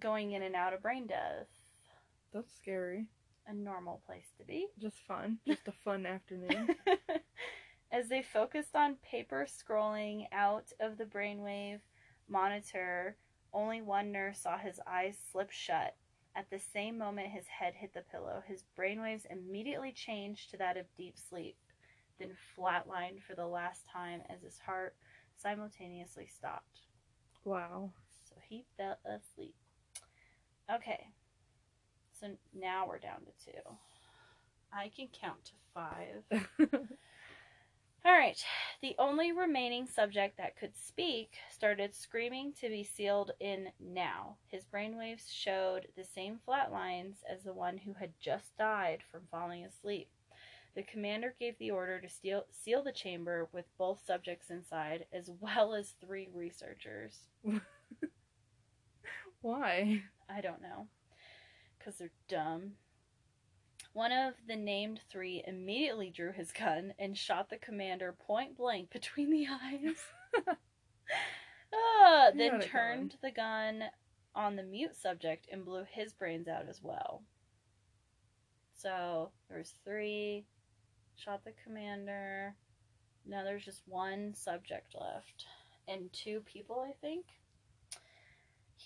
[0.00, 1.46] going in and out of brain death.
[2.32, 3.06] That's scary.
[3.48, 4.66] A normal place to be.
[4.80, 5.38] Just fun.
[5.46, 6.74] Just a fun afternoon.
[7.92, 11.78] As they focused on paper scrolling out of the brainwave
[12.28, 13.16] monitor,
[13.52, 15.94] Only one nurse saw his eyes slip shut.
[16.36, 20.76] At the same moment his head hit the pillow, his brainwaves immediately changed to that
[20.76, 21.56] of deep sleep,
[22.18, 24.94] then flatlined for the last time as his heart
[25.38, 26.80] simultaneously stopped.
[27.44, 27.90] Wow.
[28.28, 29.54] So he fell asleep.
[30.70, 31.06] Okay.
[32.20, 33.58] So now we're down to two.
[34.70, 36.80] I can count to five.
[38.06, 38.40] All right.
[38.82, 44.36] The only remaining subject that could speak started screaming to be sealed in now.
[44.46, 49.22] His brainwaves showed the same flat lines as the one who had just died from
[49.28, 50.08] falling asleep.
[50.76, 55.28] The commander gave the order to seal, seal the chamber with both subjects inside, as
[55.40, 57.18] well as three researchers.
[59.40, 60.04] Why?
[60.30, 60.86] I don't know.
[61.76, 62.74] Because they're dumb.
[63.96, 68.90] One of the named three immediately drew his gun and shot the commander point blank
[68.90, 69.96] between the eyes.
[71.74, 73.84] Ah, you then turned the gun
[74.34, 77.22] on the mute subject and blew his brains out as well.
[78.74, 80.44] So there's three,
[81.16, 82.54] shot the commander.
[83.26, 85.46] Now there's just one subject left.
[85.88, 87.24] And two people, I think.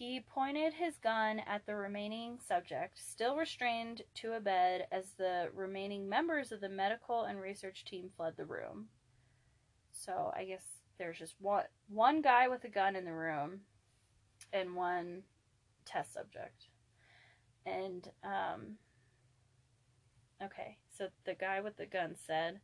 [0.00, 5.50] He pointed his gun at the remaining subject, still restrained to a bed as the
[5.54, 8.88] remaining members of the medical and research team fled the room.
[9.92, 10.64] So I guess
[10.96, 13.60] there's just one one guy with a gun in the room
[14.54, 15.24] and one
[15.84, 16.68] test subject.
[17.66, 18.78] And um
[20.42, 22.60] okay, so the guy with the gun said,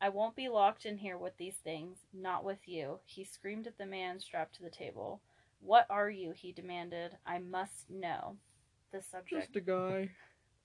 [0.00, 3.00] I won't be locked in here with these things, not with you.
[3.04, 5.20] He screamed at the man strapped to the table.
[5.66, 6.30] What are you?
[6.30, 7.10] he demanded.
[7.26, 8.36] I must know.
[8.92, 10.10] The subject Just a guy.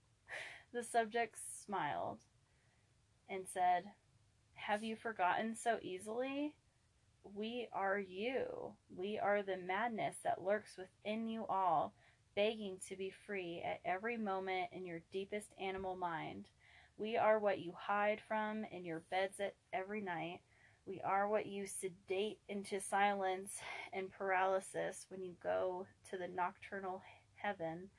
[0.74, 2.20] the subject smiled
[3.28, 3.86] and said,
[4.54, 6.54] Have you forgotten so easily?
[7.24, 8.74] We are you.
[8.96, 11.96] We are the madness that lurks within you all,
[12.36, 16.46] begging to be free at every moment in your deepest animal mind.
[16.98, 20.42] We are what you hide from in your beds at every night.
[20.86, 23.60] We are what you sedate into silence
[23.94, 27.02] and paralysis when you go to the nocturnal
[27.36, 27.90] heaven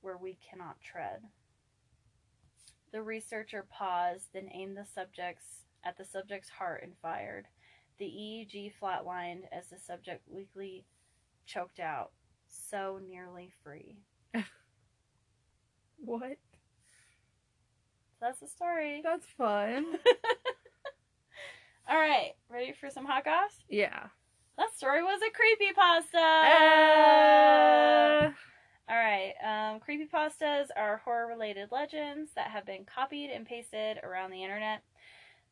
[0.00, 1.22] where we cannot tread.
[2.92, 5.44] The researcher paused, then aimed the subjects
[5.84, 7.46] at the subject's heart and fired.
[7.98, 10.84] The EEG flatlined as the subject weakly
[11.46, 12.12] choked out,
[12.48, 13.98] so nearly free.
[15.98, 16.38] What?
[18.18, 19.00] So that's the story.
[19.02, 19.98] That's fun.
[21.88, 23.64] All right, ready for some hot goss?
[23.68, 24.08] yeah.
[24.58, 26.14] That story was a creepypasta.
[28.24, 28.30] Uh,
[28.88, 34.30] All right, um, creepypastas are horror related legends that have been copied and pasted around
[34.30, 34.82] the internet.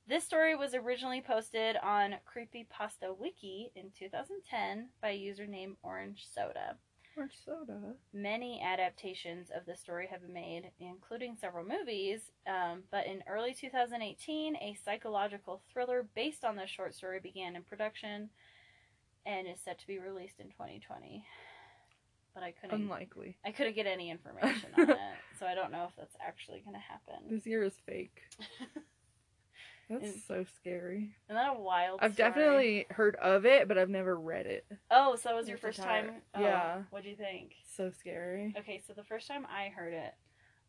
[0.06, 6.76] This story was originally posted on Creepypasta Wiki in 2010 by a user named OrangeSoda.
[7.16, 7.94] Orange soda.
[8.12, 13.54] Many adaptations of the story have been made, including several movies, um, but in early
[13.54, 18.30] 2018, a psychological thriller based on the short story began in production
[19.26, 21.24] and is set to be released in 2020.
[22.34, 23.36] But I couldn't Unlikely.
[23.44, 24.98] I couldn't get any information on it,
[25.38, 27.30] so I don't know if that's actually going to happen.
[27.30, 28.22] This year is fake.
[29.88, 31.14] That's And- so scary.
[31.28, 32.28] Isn't that a wild I've story?
[32.28, 34.66] definitely heard of it, but I've never read it.
[34.90, 36.22] Oh, so that was your first time?
[36.34, 36.82] Oh, yeah.
[36.90, 37.52] What'd you think?
[37.76, 38.54] So scary.
[38.58, 40.14] Okay, so the first time I heard it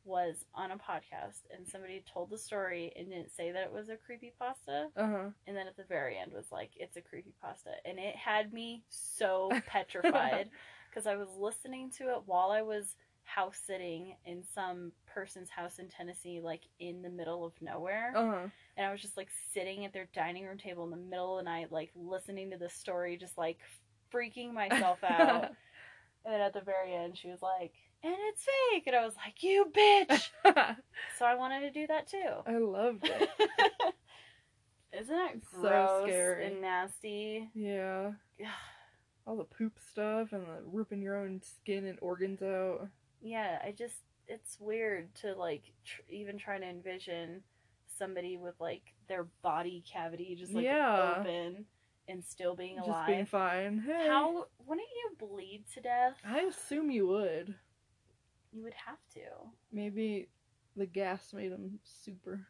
[0.04, 3.90] was on a podcast, and somebody told the story and didn't say that it was
[3.90, 4.88] a creepypasta.
[4.96, 5.30] Uh huh.
[5.48, 8.54] And then at the very end was like, it's a creepy pasta," And it had
[8.54, 10.50] me so petrified
[10.90, 12.96] because I was listening to it while I was
[13.36, 18.14] house sitting in some person's house in Tennessee, like in the middle of nowhere.
[18.16, 18.48] Uh huh.
[18.78, 21.44] And I was just like sitting at their dining room table in the middle of
[21.46, 23.58] the night, like listening to the story, just like
[24.14, 25.46] freaking myself out.
[26.24, 28.84] and then at the very end, she was like, and it's fake.
[28.88, 30.30] And I was like, you bitch.
[31.20, 32.42] so I wanted to do that too.
[32.48, 33.30] I loved it.
[34.98, 36.46] Isn't So gross scary.
[36.46, 37.50] and nasty?
[37.54, 38.12] Yeah.
[39.28, 42.88] All the poop stuff and the ripping your own skin and organs out.
[43.26, 43.96] Yeah, I just
[44.28, 47.42] it's weird to like tr- even try to envision
[47.98, 51.16] somebody with like their body cavity just like Yeah.
[51.20, 51.66] open
[52.08, 52.88] and still being alive.
[52.88, 53.80] Just being fine.
[53.80, 54.08] Hey.
[54.08, 56.14] How wouldn't you bleed to death?
[56.24, 57.56] I assume you would.
[58.52, 59.22] You would have to.
[59.72, 60.28] Maybe
[60.76, 62.46] the gas made them super.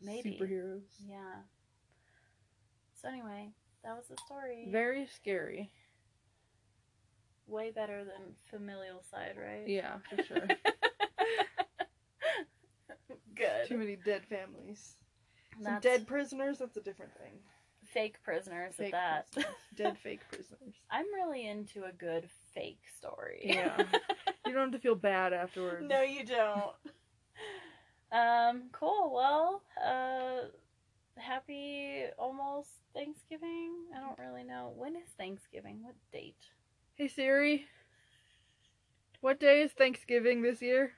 [0.00, 0.38] Maybe.
[0.40, 0.84] Superheroes.
[1.06, 1.42] Yeah.
[2.94, 3.50] So anyway,
[3.84, 4.68] that was the story.
[4.70, 5.70] Very scary.
[7.52, 9.68] Way better than familicide, right?
[9.68, 10.48] Yeah, for sure.
[13.34, 13.68] Good.
[13.68, 14.96] Too many dead families.
[15.56, 17.32] Some That's dead prisoners, that's a different thing.
[17.92, 19.32] Fake prisoners Fake at that.
[19.32, 19.56] prisoners.
[19.76, 20.74] Dead fake prisoners.
[20.90, 23.40] I'm really into a good fake story.
[23.44, 23.76] Yeah.
[24.46, 25.84] You don't have to feel bad afterwards.
[25.86, 26.72] no, you don't.
[28.12, 29.12] um, cool.
[29.14, 30.48] Well, uh,
[31.18, 33.72] happy almost Thanksgiving.
[33.94, 34.72] I don't really know.
[34.74, 35.82] When is Thanksgiving?
[35.82, 36.36] What date?
[37.02, 37.66] Hey Siri.
[39.20, 40.92] What day is Thanksgiving this year?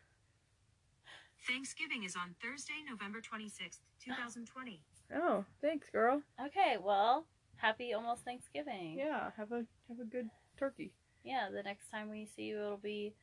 [1.48, 4.82] Thanksgiving is on Thursday, November 26th, 2020.
[5.16, 6.20] Oh, thanks, girl.
[6.38, 7.24] Okay, well,
[7.57, 8.98] happy almost Thanksgiving.
[8.98, 10.28] Yeah, have a have a good
[10.59, 10.92] turkey.
[11.24, 13.14] Yeah, the next time we see you, it'll be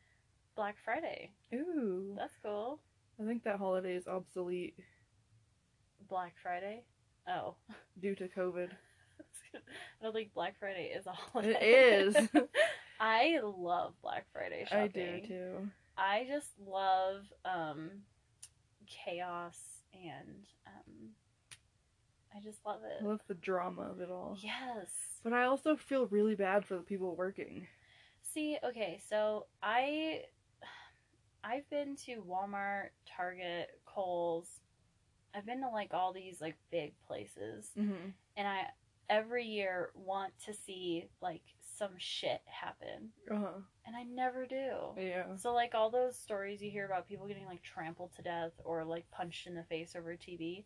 [0.56, 1.30] Black Friday.
[1.54, 2.16] Ooh.
[2.18, 2.80] That's cool.
[3.22, 4.74] I think that holiday is obsolete
[6.10, 6.82] Black Friday?
[7.28, 7.54] Oh.
[8.02, 8.70] due to COVID.
[9.56, 11.58] I don't think Black Friday is a holiday.
[11.60, 12.30] It is.
[13.00, 14.82] I love Black Friday shopping.
[14.84, 15.70] I do too.
[15.98, 17.90] I just love um,
[18.88, 19.58] chaos
[19.94, 21.10] and um,
[22.36, 23.04] I just love it.
[23.04, 24.38] I love the drama of it all.
[24.40, 24.88] Yes.
[25.24, 27.68] But I also feel really bad for the people working.
[28.34, 30.22] See, okay, so I
[31.44, 34.48] I've been to Walmart, Target, Kohl's.
[35.36, 38.10] I've been to like all these like big places Mm-hmm.
[38.38, 38.66] and I
[39.10, 41.42] every year want to see like
[41.78, 43.60] some shit happen Uh huh.
[43.86, 44.72] and I never do.
[44.98, 45.36] Yeah.
[45.38, 48.84] So like all those stories you hear about people getting like trampled to death or
[48.86, 50.64] like punched in the face over TV,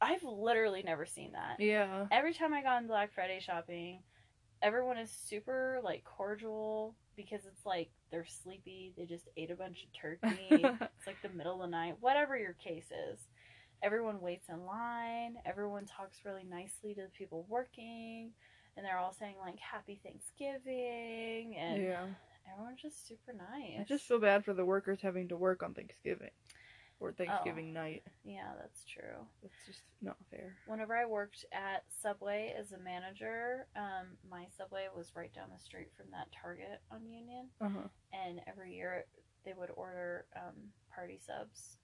[0.00, 1.60] I've literally never seen that.
[1.60, 2.06] Yeah.
[2.10, 4.00] Every time I go on Black Friday shopping,
[4.62, 9.84] everyone is super like cordial because it's like they're sleepy, they just ate a bunch
[9.84, 10.48] of turkey.
[10.50, 13.18] it's like the middle of the night, whatever your case is.
[13.82, 18.30] Everyone waits in line, everyone talks really nicely to the people working,
[18.76, 22.04] and they're all saying like happy Thanksgiving and yeah.
[22.52, 23.80] everyone's just super nice.
[23.80, 26.30] I just feel bad for the workers having to work on Thanksgiving
[27.00, 28.02] or Thanksgiving night.
[28.24, 29.24] Yeah, that's true.
[29.42, 30.56] It's just not fair.
[30.66, 35.62] Whenever I worked at Subway as a manager, um, my Subway was right down the
[35.62, 37.88] street from that Target on Union, Uh huh.
[38.12, 39.06] and every year
[39.46, 40.54] they would order um,
[40.94, 41.78] party subs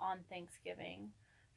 [0.00, 1.10] on Thanksgiving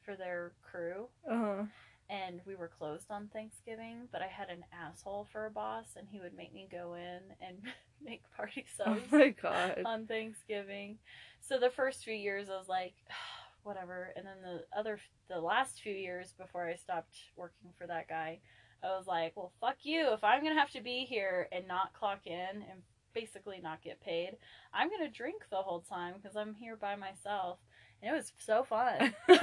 [0.06, 1.08] for their crew.
[1.30, 1.62] Uh huh.
[2.08, 6.06] And we were closed on Thanksgiving, but I had an asshole for a boss, and
[6.08, 7.56] he would make me go in and
[8.04, 9.00] make party subs.
[9.12, 9.82] Oh my god.
[9.84, 10.98] on Thanksgiving.
[11.40, 12.94] So the first few years I was like,
[13.64, 14.12] whatever.
[14.16, 18.38] And then the other, the last few years before I stopped working for that guy,
[18.84, 20.12] I was like, well, fuck you.
[20.12, 22.82] If I'm going to have to be here and not clock in and
[23.16, 24.36] basically not get paid,
[24.72, 27.58] I'm to drink the whole time because I'm here by myself.
[28.02, 29.14] And it was so fun.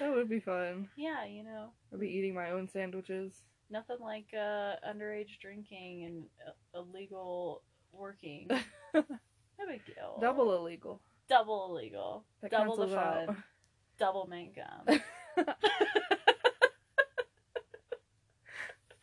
[0.00, 0.88] That would be fun.
[0.96, 3.32] yeah, you know, I'd be eating my own sandwiches.
[3.68, 8.48] nothing like uh, underage drinking and uh, illegal working.
[9.60, 10.18] No big deal.
[10.20, 11.00] Double illegal.
[11.28, 12.24] Double illegal.
[12.42, 13.42] That Double the fun.
[14.00, 15.00] Doublemint gum.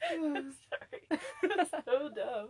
[0.11, 1.19] Sorry.
[1.85, 2.49] so dumb.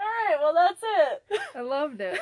[0.00, 1.40] Alright, well, that's it.
[1.54, 2.18] I loved it.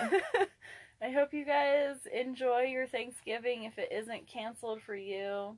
[1.03, 5.57] I hope you guys enjoy your Thanksgiving if it isn't canceled for you.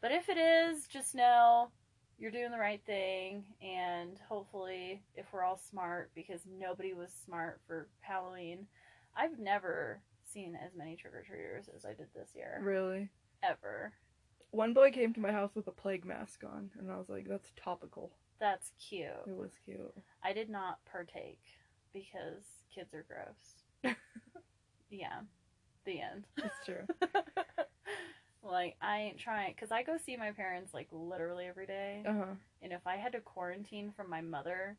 [0.00, 1.70] But if it is, just know
[2.18, 3.44] you're doing the right thing.
[3.60, 8.66] And hopefully, if we're all smart, because nobody was smart for Halloween,
[9.16, 10.00] I've never
[10.32, 12.60] seen as many trick or treaters as I did this year.
[12.62, 13.08] Really.
[13.42, 13.92] Ever.
[14.56, 17.28] One boy came to my house with a plague mask on, and I was like,
[17.28, 18.10] that's topical.
[18.40, 19.08] That's cute.
[19.26, 19.94] It was cute.
[20.24, 21.42] I did not partake
[21.92, 22.42] because
[22.74, 23.94] kids are gross.
[24.90, 25.20] yeah.
[25.84, 26.24] The end.
[26.38, 26.86] It's true.
[28.42, 32.12] like I ain't trying because I go see my parents like literally every day, Uh
[32.14, 32.34] huh.
[32.62, 34.78] and if I had to quarantine from my mother,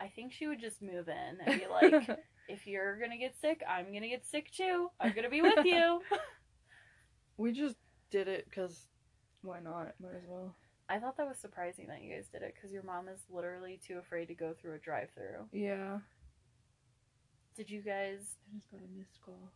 [0.00, 2.08] I think she would just move in and be like,
[2.48, 4.88] "If you're gonna get sick, I'm gonna get sick too.
[4.98, 6.00] I'm gonna be with you."
[7.36, 7.76] we just
[8.10, 8.86] did it because
[9.42, 9.94] why not?
[10.00, 10.54] Might as well.
[10.88, 13.78] I thought that was surprising that you guys did it because your mom is literally
[13.86, 15.46] too afraid to go through a drive-through.
[15.52, 15.98] Yeah.
[17.56, 18.36] Did you guys?
[18.50, 19.52] I just got a missed call.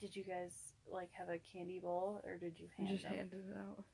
[0.00, 0.52] Did you guys
[0.90, 3.14] like have a candy bowl or did you I hand just them?
[3.16, 3.84] handed it out.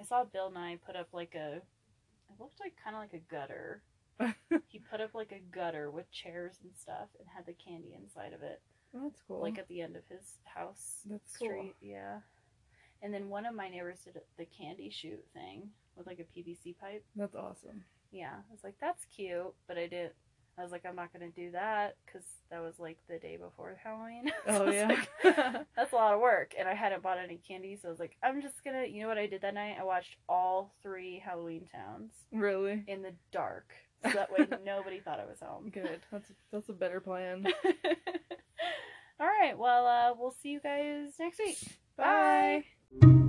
[0.00, 1.56] I saw Bill and I put up like a.
[2.30, 3.82] It looked like kind of like a gutter.
[4.68, 8.32] He put up like a gutter with chairs and stuff and had the candy inside
[8.32, 8.60] of it,
[8.92, 9.40] That's cool.
[9.40, 11.70] like at the end of his house That's cool.
[11.80, 12.18] Yeah.
[13.04, 16.76] And then one of my neighbors did the candy chute thing with like a PVC
[16.78, 17.04] pipe.
[17.14, 17.84] That's awesome.
[18.10, 20.14] Yeah, I was like, that's cute, but I didn't.
[20.56, 23.76] I was like, I'm not gonna do that because that was like the day before
[23.84, 24.30] Halloween.
[24.46, 24.88] So Oh yeah.
[24.88, 28.00] like, that's a lot of work, and I hadn't bought any candy, so I was
[28.00, 28.86] like, I'm just gonna.
[28.86, 29.76] You know what I did that night?
[29.78, 33.66] I watched all three Halloween Towns really in the dark,
[34.02, 35.70] so that way nobody thought I was home.
[35.70, 36.00] good.
[36.10, 37.44] That's that's a better plan.
[39.20, 41.58] all right, well, uh, we'll see you guys next week.
[41.96, 42.04] Bye.
[42.04, 42.64] Bye.
[43.00, 43.23] Thank you.